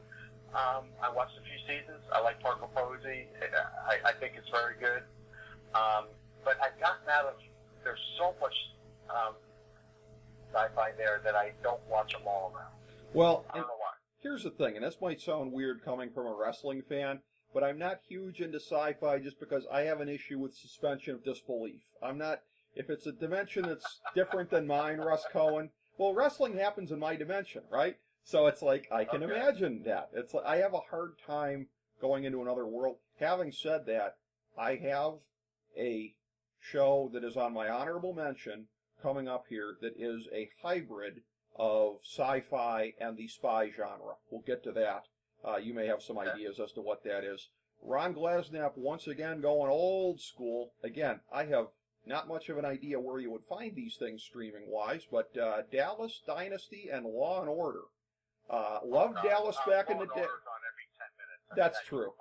[0.54, 2.00] Um, I watched a few seasons.
[2.12, 3.26] I like Parker Posey.
[3.87, 5.02] I, I think it's very good.
[5.74, 6.06] Um,
[6.44, 7.34] but I've gotten out of.
[7.84, 8.54] There's so much
[9.11, 9.34] um,
[10.52, 12.68] sci-fi there that I don't watch them all now.
[13.12, 13.92] Well, I don't know why.
[14.20, 17.20] here's the thing, and this might sound weird coming from a wrestling fan,
[17.54, 21.24] but I'm not huge into sci-fi just because I have an issue with suspension of
[21.24, 21.82] disbelief.
[22.02, 22.40] I'm not
[22.74, 25.70] if it's a dimension that's different than mine, Russ Cohen.
[25.96, 27.96] Well, wrestling happens in my dimension, right?
[28.28, 29.32] So it's like I can Okay.
[29.32, 30.10] imagine that.
[30.12, 32.98] It's like I have a hard time going into another world.
[33.18, 34.18] Having said that,
[34.54, 35.20] I have
[35.74, 36.14] a
[36.60, 38.68] show that is on my honorable mention
[39.00, 41.22] coming up here that is a hybrid
[41.56, 44.16] of sci-fi and the spy genre.
[44.30, 45.04] We'll get to that.
[45.42, 47.48] Uh, you may have some ideas as to what that is.
[47.80, 50.74] Ron Glasnap once again going old school.
[50.82, 51.68] Again, I have
[52.04, 55.62] not much of an idea where you would find these things streaming wise, but uh,
[55.72, 57.84] Dallas Dynasty and Law and Order.
[58.50, 60.12] Uh, loved Uh, Dallas back in the day.
[60.12, 61.42] On every 10 minutes.
[61.56, 62.12] That's that true.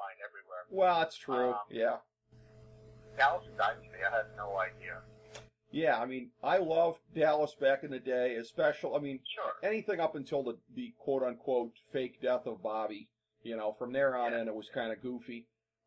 [0.69, 1.51] Well, that's true.
[1.51, 1.97] Um, yeah.
[3.17, 5.01] Dallas Dynasty, I had no idea.
[5.71, 9.53] Yeah, I mean, I loved Dallas back in the day, especially, I mean, Sure.
[9.63, 13.09] anything up until the, the quote unquote fake death of Bobby.
[13.43, 14.41] You know, from there on Yeah.
[14.41, 15.45] in, it was kind of goofy.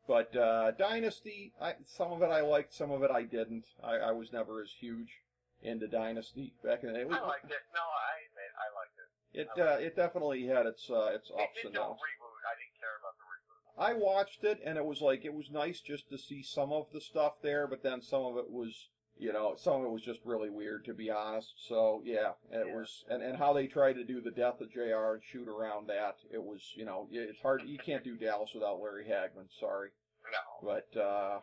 [0.09, 3.65] But uh, Dynasty, I, some of it I liked, some of it I didn't.
[3.83, 5.21] I, I was never as huge
[5.63, 7.05] into Dynasty back in the day.
[7.05, 7.61] Was, I liked it.
[7.75, 8.90] No, I admit I liked
[9.33, 9.49] it.
[9.57, 11.99] it, uh, it definitely had its uh, its It ups did and downs.
[11.99, 12.43] reboot.
[12.47, 13.37] I didn't care about the reboot.
[13.79, 16.87] I watched it and it was like it was nice just to see some of
[16.93, 20.03] the stuff there, but then some of it was you know some of it was
[20.03, 21.53] just really weird to be honest.
[21.69, 22.75] So yeah, it Yeah.
[22.75, 25.15] was and and how they tried to do the death of Jr.
[25.15, 28.81] and shoot around that it was you know it's hard you can't do Dallas without
[28.81, 29.49] Larry Hagman.
[29.59, 29.91] Sorry,
[30.33, 30.69] No.
[30.69, 31.41] but uh,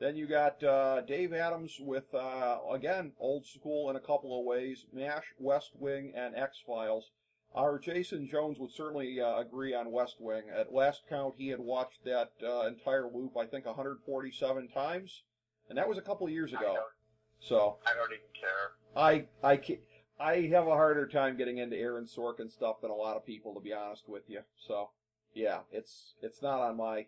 [0.00, 4.44] then you got uh, Dave Adams with uh, again old school in a couple of
[4.44, 7.10] ways, Mash, West Wing, and X Files.
[7.54, 10.44] Our Jason Jones would certainly uh, agree on West Wing.
[10.54, 15.22] At last count, he had watched that uh, entire loop, I think, 147 times,
[15.68, 16.74] and that was a couple of years ago.
[16.74, 16.78] don't,
[17.40, 18.72] So I don't even care.
[18.96, 19.80] I I ca
[20.18, 23.54] I have a harder time getting into Aaron Sorkin stuff than a lot of people,
[23.54, 24.40] to be honest with you.
[24.56, 24.90] So
[25.34, 27.06] yeah, it's it's not on my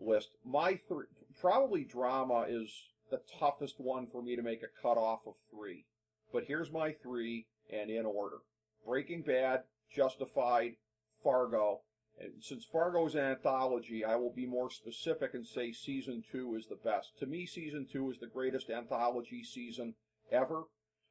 [0.00, 0.30] list.
[0.44, 1.06] My three
[1.40, 2.70] probably drama is
[3.10, 5.86] the toughest one for me to make a cutoff of three.
[6.32, 8.38] But here's my three, and in order:
[8.86, 9.62] Breaking Bad,
[9.94, 10.76] Justified,
[11.22, 11.80] Fargo.
[12.20, 16.54] And since Fargo is an anthology, I will be more specific and say season two
[16.56, 17.18] is the best.
[17.20, 19.94] To me, season two is the greatest anthology season
[20.30, 20.64] ever.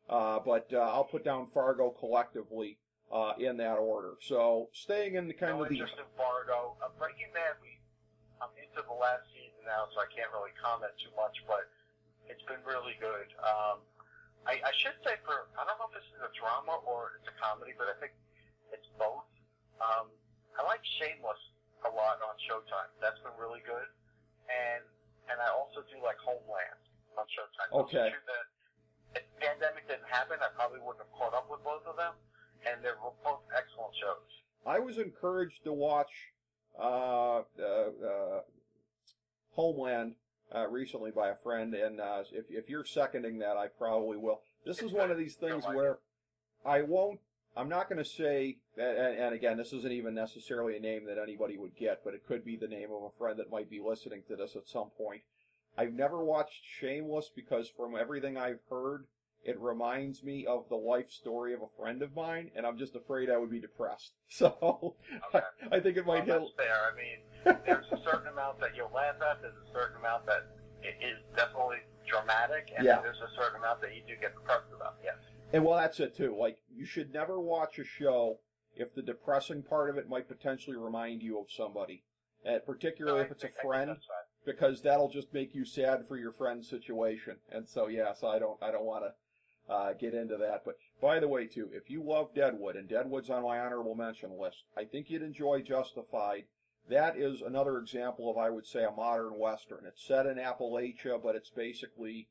[0.09, 2.77] Uh, but uh, I'll put down Fargo collectively
[3.11, 4.15] uh, in that order.
[4.21, 6.75] So staying in the kind no of the interest in Fargo.
[6.83, 7.79] Uh, Breaking Bad, we,
[8.41, 11.69] I'm into the last season now, so I can't really comment too much, but
[12.27, 13.31] it's been really good.
[13.43, 13.83] Um,
[14.45, 17.29] I, I should say for, I don't know if this is a drama or it's
[17.29, 18.13] a comedy, but I think
[18.73, 19.27] it's both.
[19.77, 20.09] Um,
[20.57, 21.41] I like Shameless
[21.85, 22.89] a lot on Showtime.
[23.01, 23.89] That's been really good.
[24.49, 24.83] And
[25.29, 26.81] and I also do like Homeland
[27.15, 27.69] on Showtime.
[27.85, 28.11] Okay.
[28.11, 28.45] that,
[29.15, 32.13] if the pandemic didn't happen, I probably wouldn't have caught up with both of them.
[32.67, 34.29] And they're both excellent shows.
[34.65, 36.11] I was encouraged to watch
[36.77, 38.41] uh, uh, uh,
[39.51, 40.13] Homeland
[40.55, 44.41] uh, recently by a friend, and uh, if if you're seconding that, I probably will.
[44.65, 45.99] This is one of these things where
[46.65, 47.19] I won't.
[47.55, 51.17] I'm not going to say, and, and again, this isn't even necessarily a name that
[51.21, 53.81] anybody would get, but it could be the name of a friend that might be
[53.81, 55.21] listening to this at some point.
[55.77, 59.05] I've never watched Shameless because from everything I've heard,
[59.43, 62.95] it reminds me of the life story of a friend of mine, and I'm just
[62.95, 64.11] afraid I would be depressed.
[64.29, 64.95] So
[65.33, 65.45] Okay.
[65.73, 66.39] I think it Well, might hit.
[66.39, 66.75] that's fair.
[66.91, 69.41] I mean, there's a certain amount that you'll laugh at.
[69.41, 70.47] There's a certain amount that
[70.83, 71.77] is definitely
[72.07, 73.01] dramatic, and Yeah.
[73.01, 74.95] there's a certain amount that you do get depressed about.
[75.03, 75.15] Yes.
[75.53, 76.35] And well, that's it too.
[76.37, 78.39] Like you should never watch a show
[78.75, 82.03] if the depressing part of it might potentially remind you of somebody,
[82.45, 83.97] uh, particularly No, if it's a think- friend,
[84.45, 87.37] because that'll just make you sad for your friend's situation.
[87.51, 90.63] And so, yeah, so I don't, I don't want to uh, get into that.
[90.65, 94.37] But by the way, too, if you love Deadwood, and Deadwood's on my honorable mention
[94.39, 96.45] list, I think you'd enjoy Justified.
[96.89, 99.85] That is another example of, I would say, a modern western.
[99.87, 102.27] It's set in Appalachia, but it's basically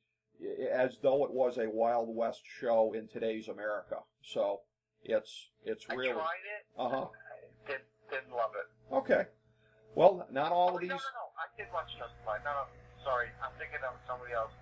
[0.73, 3.97] as though it was a Wild West show in today's America.
[4.23, 4.61] So
[5.03, 6.67] it's it's I really tried it.
[6.81, 7.07] Uh-huh.
[7.07, 8.95] I did, didn't love it.
[8.95, 9.25] okay.
[9.95, 10.89] Well, not all of Oh, these.
[10.91, 11.27] No, no, no.
[11.37, 12.41] I did watch Justified.
[12.45, 12.65] No, no.
[13.05, 14.53] Sorry, I'm thinking of somebody else.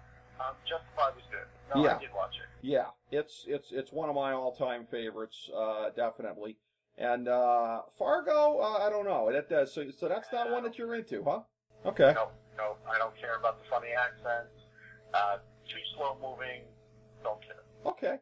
[0.40, 1.46] Um, Justified was good.
[1.74, 1.96] No, Yeah.
[1.96, 2.48] I did watch it.
[2.66, 6.56] Yeah, it's it's it's one of my all-time favorites, uh, definitely.
[6.98, 9.30] And uh, Fargo, uh, I don't know.
[9.32, 9.84] That does so.
[9.96, 11.40] So that's not one that you're into, huh?
[11.86, 12.12] Okay.
[12.14, 14.66] No, no, I don't care about the funny accents.
[15.14, 15.36] Uh,
[15.68, 16.62] too slow moving.
[17.22, 17.62] Don't care.
[17.86, 18.16] Okay.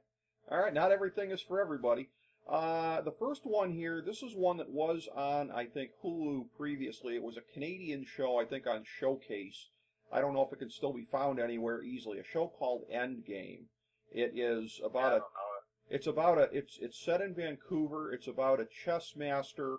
[0.50, 0.74] All right.
[0.74, 2.10] Not everything is for everybody.
[2.48, 7.16] Uh, the first one here, this is one that was on, I think, Hulu previously.
[7.16, 9.70] It was a Canadian show, I think, on Showcase.
[10.12, 12.18] I don't know if it can still be found anywhere easily.
[12.18, 13.64] A show called Endgame.
[14.12, 15.20] It is about a.
[15.88, 18.12] It's about a it's it's set in Vancouver.
[18.12, 19.78] It's about a chess master.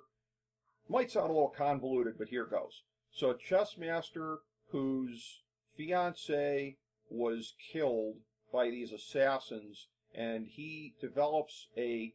[0.89, 2.84] Might sound a little convoluted, but here goes.
[3.12, 4.38] So a chess master
[4.72, 5.43] whose
[5.76, 6.78] fiance
[7.10, 8.15] was killed
[8.54, 12.13] by these assassins, and he develops a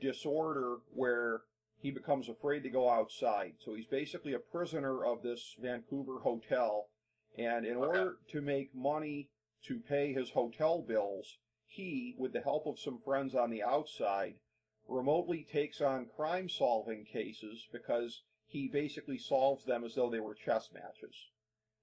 [0.00, 1.42] disorder where
[1.80, 3.54] he becomes afraid to go outside.
[3.64, 6.88] So he's basically a prisoner of this Vancouver hotel,
[7.36, 7.86] and in Okay.
[7.86, 9.28] order to make money
[9.66, 14.34] to pay his hotel bills, he, with the help of some friends on the outside,
[14.88, 20.34] remotely takes on crime solving cases because he basically solves them as though they were
[20.34, 21.28] chess matches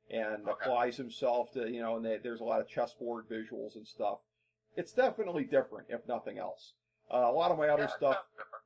[0.10, 0.50] and Okay.
[0.50, 4.20] applies himself to, you know, and they, there's a lot of chessboard visuals and stuff.
[4.76, 6.74] It's definitely different, if nothing else.
[7.12, 8.18] Uh, a lot of my other Yeah, stuff,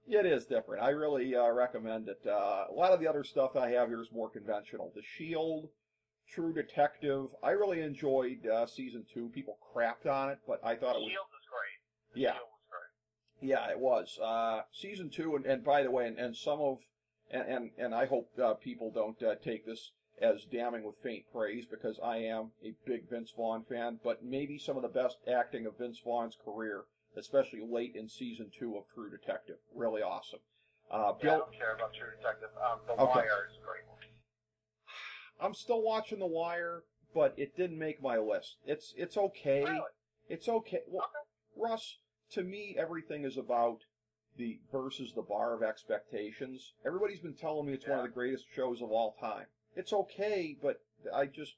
[0.07, 0.83] it is different.
[0.83, 2.25] I really uh, recommend it.
[2.25, 4.91] Uh, a lot of the other stuff I have here is more conventional.
[4.95, 5.69] The Shield,
[6.33, 7.27] True Detective.
[7.43, 9.29] I really enjoyed uh, season two.
[9.29, 12.15] People crapped on it, but I thought it was Shield is great.
[12.15, 13.49] The yeah, was great.
[13.49, 14.19] yeah, it was.
[14.21, 16.79] Uh, season two, and, and by the way, and, and some of,
[17.31, 21.23] and and, and I hope uh, people don't uh, take this as damning with faint
[21.33, 25.17] praise because I am a big Vince Vaughn fan, but maybe some of the best
[25.31, 26.83] acting of Vince Vaughn's career,
[27.15, 29.55] especially late in season two of True Detective.
[29.73, 30.39] Really awesome.
[30.91, 32.49] Uh, Yeah, I don't care about True Detective.
[32.59, 33.05] Um, the Okay.
[33.05, 33.83] Wire is great.
[35.39, 38.57] I'm still watching The Wire, but it didn't make my list.
[38.65, 39.63] It's it's okay.
[39.63, 39.79] Really?
[40.29, 40.81] It's okay.
[40.87, 41.25] Well, Okay.
[41.71, 41.97] Russ,
[42.31, 43.79] to me, everything is about
[44.37, 46.73] the versus the bar of expectations.
[46.85, 49.45] Everybody's been telling me it's one of the greatest shows of all time.
[49.75, 50.81] It's okay, but
[51.13, 51.55] I just,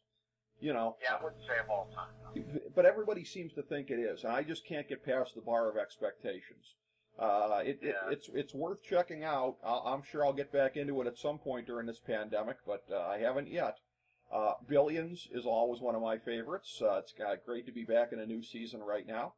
[0.59, 2.61] you know, Yeah, I wouldn't say of all time.
[2.73, 5.69] but everybody seems to think it is, and I just can't get past the bar
[5.69, 6.73] of expectations.
[7.19, 9.57] Uh, it, it, it's it's worth checking out.
[9.63, 12.83] I'll, I'm sure I'll get back into it at some point during this pandemic, but
[12.91, 13.77] uh, I haven't yet.
[14.31, 16.81] Uh, Billions is always one of my favorites.
[16.81, 17.13] Uh, it's
[17.45, 19.33] great to be back in a new season right now.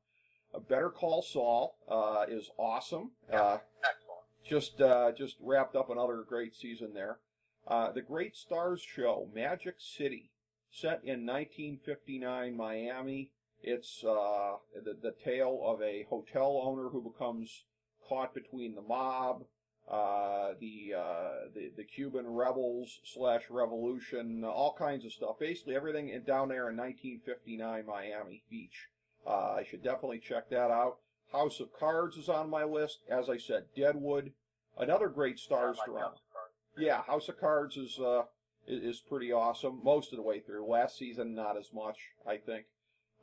[0.53, 3.11] Uh, Better Call Saul uh, is awesome.
[3.31, 4.21] Uh, Excellent.
[4.47, 7.17] just uh, just wrapped up another great season there.
[7.67, 10.31] Uh, the Great Starz Show, Magic City,
[10.69, 13.31] set in 1959 Miami.
[13.63, 17.63] It's uh, the the tale of a hotel owner who becomes
[18.07, 19.45] caught between the mob,
[19.89, 25.39] uh, the, uh, the the Cuban rebels slash revolution, all kinds of stuff.
[25.39, 28.87] Basically everything in, down there in 1959 Miami Beach.
[29.25, 30.97] Uh, I should definitely check that out.
[31.31, 32.99] House of Cards is on my list.
[33.09, 34.33] As I said, Deadwood,
[34.77, 36.07] another great Starz like drama.
[36.07, 36.19] House.
[36.77, 38.23] Yeah, House of Cards is uh
[38.67, 40.67] is, is pretty awesome most of the way through.
[40.67, 41.97] Last season, not as much,
[42.27, 42.65] I think.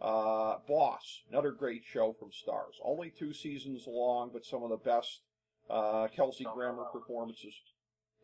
[0.00, 2.80] Uh, Boss, another great show from Starz.
[2.82, 5.20] Only two seasons long, but some of the best
[5.68, 7.54] uh, Kelsey Grammer performances.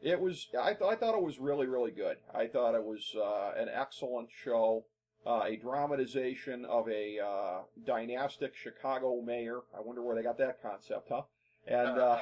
[0.03, 0.49] It was.
[0.61, 2.17] I, th- I thought it was really, really good.
[2.35, 4.85] I thought it was uh, an excellent show.
[5.27, 9.59] Uh, a dramatization of a uh, dynastic Chicago mayor.
[9.77, 11.23] I wonder where they got that concept, huh?
[11.67, 12.19] And uh,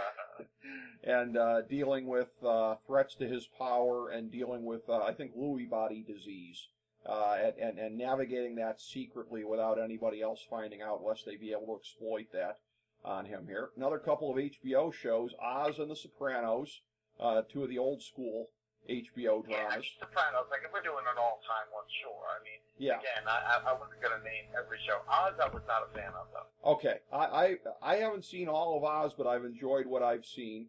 [1.05, 5.37] and uh, dealing with uh, threats to his power and dealing with, uh, I think,
[5.37, 6.69] Lewy body disease,
[7.07, 11.53] uh, and, and, and navigating that secretly without anybody else finding out, lest they be
[11.53, 12.59] able to exploit that
[13.05, 13.71] on him here.
[13.77, 16.81] Another couple of HBO shows, Oz and The Sopranos,
[17.21, 18.49] uh, two of the old school
[18.89, 19.85] HBO yeah, dramas.
[19.85, 22.25] mean, Sopranos, like, if we're doing an all-time one, sure.
[22.29, 22.99] I mean, Yeah.
[22.99, 25.01] again, I, I, wasn't going to name every show.
[25.09, 26.73] Oz, I was not a fan of, though.
[26.73, 30.69] Okay, I, I I haven't seen all of Oz, but I've enjoyed what I've seen.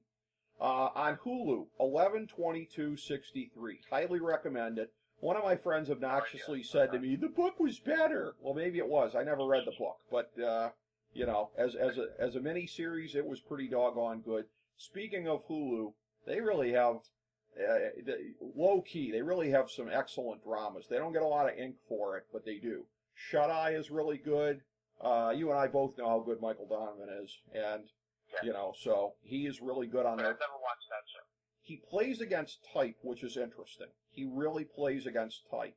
[0.59, 3.79] Uh, on Hulu, eleven twenty two sixty three.
[3.89, 4.93] Highly recommend it.
[5.25, 8.87] One of my friends obnoxiously said to me, "The book was better." Well, maybe it
[8.87, 9.15] was.
[9.15, 10.69] I never read the book, but uh,
[11.13, 14.45] you know, as as a as a mini series, it was pretty doggone good.
[14.77, 15.93] Speaking of Hulu,
[16.27, 16.97] they really have
[17.59, 18.11] uh,
[18.55, 19.11] low key.
[19.11, 20.85] They really have some excellent dramas.
[20.87, 22.85] They don't get a lot of ink for it, but they do.
[23.15, 24.61] Shut Eye is really good.
[25.01, 27.89] Uh, you and I both know how good Michael Donovan is, and
[28.31, 28.39] Yeah.
[28.43, 30.27] you know, so he is really good on there.
[30.27, 31.25] I've never watched that show.
[31.63, 33.89] He plays against type, which is interesting.
[34.15, 35.75] He really plays against type,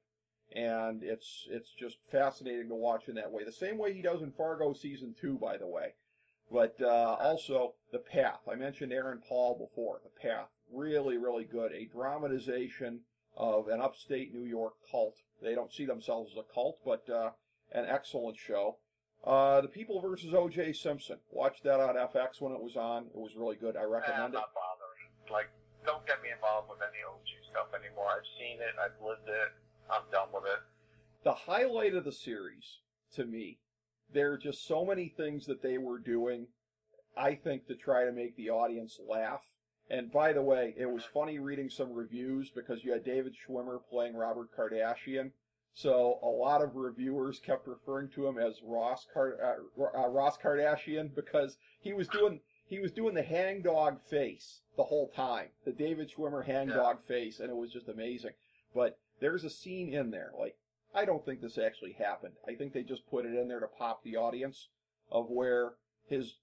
[0.54, 3.44] and it's it's just fascinating to watch in that way.
[3.44, 5.94] The same way he does in Fargo season two, by the way.
[6.50, 8.40] But uh, also the Path.
[8.50, 10.00] I mentioned Aaron Paul before.
[10.02, 11.72] The Path, really, really good.
[11.72, 13.00] A dramatization
[13.36, 15.16] of an upstate New York cult.
[15.42, 17.30] They don't see themselves as a cult, but uh,
[17.72, 18.78] an excellent show.
[19.24, 20.72] Uh, the People versus O.J.
[20.72, 21.18] Simpson.
[21.30, 23.06] Watched that on FX when it was on.
[23.06, 23.76] It was really good.
[23.76, 24.38] I Eh, I'm recommend it.
[24.38, 25.10] not bothering.
[25.30, 25.50] Like,
[25.84, 27.32] don't get me involved with any O.J.
[27.50, 28.06] stuff anymore.
[28.16, 28.74] I've seen it.
[28.80, 29.50] I've lived it.
[29.90, 30.60] I'm done with it.
[31.24, 32.78] the highlight of the series
[33.14, 33.58] to me
[34.12, 36.46] there are just so many things that they were doing
[37.16, 39.42] i think to try to make the audience laugh
[39.90, 43.78] and by the way it was funny reading some reviews because you had david schwimmer
[43.90, 45.30] playing robert kardashian
[45.72, 50.36] so a lot of reviewers kept referring to him as ross Card- uh, uh, ross
[50.36, 55.72] kardashian because he was doing he was doing the hangdog face the whole time the
[55.72, 58.32] david schwimmer hangdog face and it was just amazing
[58.74, 60.56] but there's a scene in there like
[60.94, 62.32] I don't think this actually happened.
[62.48, 64.68] I think they just put it in there to pop the audience
[65.12, 65.72] of where
[66.08, 66.36] his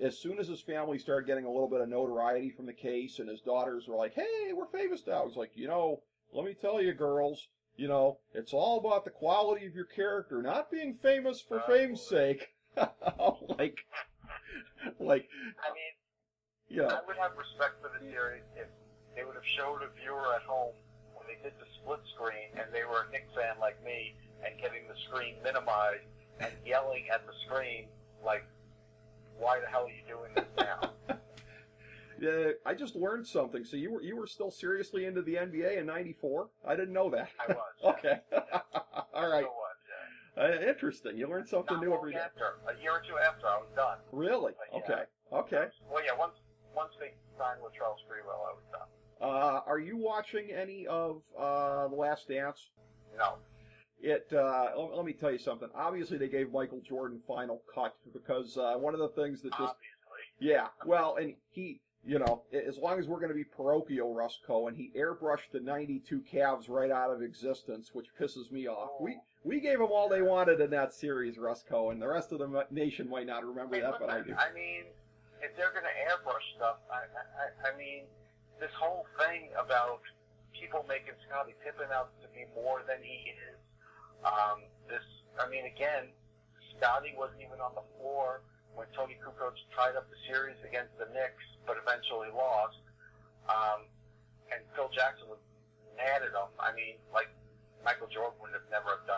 [0.00, 3.18] as soon as his family started getting a little bit of notoriety from the case
[3.18, 6.52] and his daughters were like, "Hey, we're famous now." He's like, "You know, let me
[6.52, 10.92] tell you girls, you know, it's all about the quality of your character, not being
[10.92, 12.16] famous for Oh, fame's boy.
[12.16, 12.48] sake."
[13.58, 13.78] like
[15.00, 15.28] like
[15.60, 15.94] I mean,
[16.68, 18.68] you know, I would have respect for the series if
[19.14, 20.74] they would have showed a viewer at home
[21.14, 24.58] when they did the split screen and they were a Knicks fan like me and
[24.60, 26.04] getting the screen minimized
[26.40, 27.86] and yelling at the screen
[28.24, 28.44] like,
[29.38, 33.64] "Why the hell are you doing this now?" uh, I just learned something.
[33.64, 36.48] So you were you were still seriously into the NBA in '94?
[36.66, 37.30] I didn't know that.
[37.40, 37.96] I was.
[37.96, 38.20] okay.
[39.14, 39.46] All right.
[40.36, 40.50] So what?
[40.50, 40.66] Yeah.
[40.66, 41.16] Uh, interesting.
[41.16, 42.18] You learn something Not new every day.
[42.18, 43.98] after, a year or two after, I was done.
[44.12, 44.52] Really?
[44.74, 45.02] Okay.
[45.32, 45.66] Okay.
[45.90, 46.34] Well, yeah, once
[46.74, 48.88] once they signed with Charles Freewell, I was done.
[49.20, 52.70] Uh, are you watching any of uh, The Last Dance?
[53.18, 53.36] No.
[53.98, 54.28] It.
[54.32, 55.68] Uh, let, let me tell you something.
[55.74, 59.62] Obviously, they gave Michael Jordan final cut because uh, one of the things that just
[59.62, 59.92] Obviously.
[60.38, 64.38] Yeah, well, and he, you know, as long as we're going to be parochial, Russ
[64.46, 68.90] Cohen, he airbrushed the '92 Cavs right out of existence, which pisses me off.
[69.00, 69.16] We
[69.46, 72.66] we gave them all they wanted in that series, Russ and The rest of the
[72.74, 74.34] nation might not remember Hey, that, but I do.
[74.34, 74.90] I mean,
[75.38, 78.10] if they're going to airbrush stuff, I, I, I mean,
[78.58, 80.02] this whole thing about
[80.50, 83.58] people making Scottie Pippen out to be more than he is.
[84.26, 85.06] Um, this,
[85.38, 86.10] I mean, again,
[86.74, 88.42] Scottie wasn't even on the floor
[88.74, 92.82] when Toni Kukoc tied up the series against the Knicks, but eventually lost.
[93.46, 93.86] Um,
[94.50, 95.38] and Phil Jackson was
[95.94, 96.50] mad at him.
[96.58, 97.30] I mean, like
[97.86, 99.15] Michael Jordan would have never have done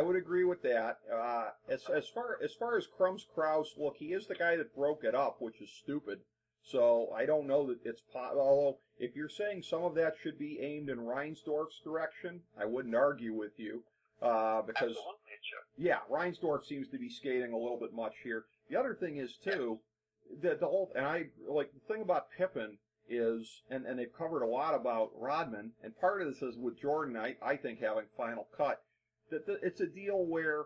[0.00, 0.96] I would agree with that.
[1.14, 4.74] Uh, as as far as far as Crumbs Krause, look, he is the guy that
[4.74, 6.20] broke it up, which is stupid.
[6.62, 10.38] So I don't know that it's po- although if you're saying some of that should
[10.38, 13.82] be aimed in Reinsdorf's direction, I wouldn't argue with you
[14.22, 14.96] uh, because
[15.76, 18.44] yeah, Reinsdorf seems to be skating a little bit much here.
[18.70, 19.80] The other thing is too,
[20.40, 24.40] the the whole and I like the thing about Pippen is and and they've covered
[24.40, 27.18] a lot about Rodman and part of this is with Jordan.
[27.18, 28.80] I I think having final cut
[29.30, 30.64] that the, it's a deal where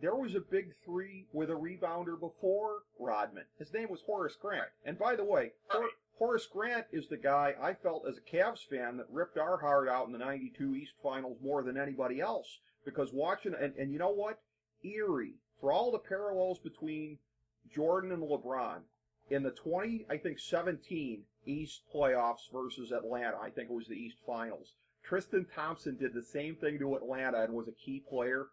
[0.00, 3.44] there was a big three with a rebounder before Rodman.
[3.58, 4.68] His name was Horace Grant.
[4.84, 5.90] And by the way, Hor- Right.
[6.18, 9.88] Horace Grant is the guy I felt as a Cavs fan that ripped our heart
[9.88, 12.58] out in the 92 East Finals more than anybody else.
[12.84, 14.38] Because watching, and, and you know what?
[14.84, 15.34] Eerie.
[15.60, 17.18] For all the parallels between
[17.72, 18.80] Jordan and LeBron,
[19.30, 23.94] in the 20, I think 17 East playoffs versus Atlanta, I think it was the
[23.94, 24.74] East Finals.
[25.04, 28.46] Tristan Thompson did the same thing to Atlanta and was a key player.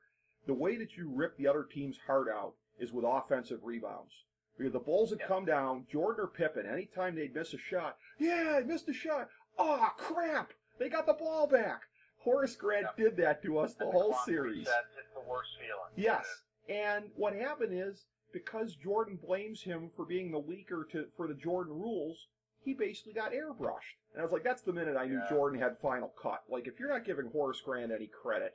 [0.47, 4.23] The way that you rip the other team's heart out is with offensive rebounds.
[4.57, 8.55] Because the Bulls would come down, Jordan or Pippen, anytime they'd miss a shot, yeah,
[8.57, 9.29] I missed a shot.
[9.57, 10.51] Oh, crap!
[10.79, 11.83] They got the ball back.
[12.17, 13.03] Horace Grant Yeah.
[13.05, 14.67] did that to us the whole series.
[14.67, 15.93] it's the worst feeling.
[15.95, 16.25] Yes.
[16.67, 21.33] And what happened is because Jordan blames him for being the weaker to for the
[21.33, 22.27] Jordan rules,
[22.69, 23.97] he basically got airbrushed.
[24.13, 25.29] And I was like, that's the minute I knew Yeah.
[25.29, 26.43] Jordan had final cut.
[26.49, 28.53] Like if you're not giving Horace Grant any credit,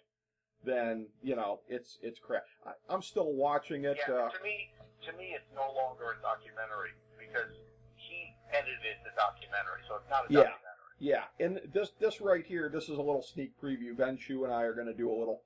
[0.65, 2.45] then you know it's it's crap.
[2.67, 3.99] I, I'm still watching it.
[4.09, 4.71] Yeah, Uh, to me,
[5.07, 7.53] to me, it's no longer a documentary because
[7.97, 10.39] he edited the documentary, so it's not a Yeah.
[10.41, 10.61] documentary.
[11.01, 13.97] Yeah, and this this right here, this is a little sneak preview.
[13.97, 15.43] Ben Shu and I are going to do a little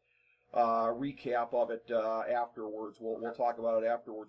[0.52, 2.98] uh, recap of it uh, afterwards.
[3.00, 4.26] We'll we'll talk about it afterwards.